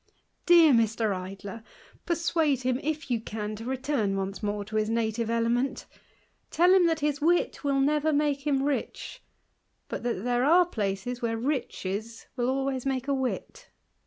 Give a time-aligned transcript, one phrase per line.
[0.47, 1.13] Dear Mr.
[1.15, 1.61] Idler,
[2.07, 5.85] persuade him, if you can, to 'ctom once more to his native element
[6.49, 9.21] Tell him that his wit will never make him rich,
[9.89, 13.69] but that there are places where riches will always make a wit.